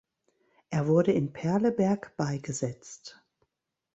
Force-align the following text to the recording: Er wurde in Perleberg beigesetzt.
Er 0.71 0.87
wurde 0.87 1.11
in 1.11 1.31
Perleberg 1.31 2.17
beigesetzt. 2.17 3.21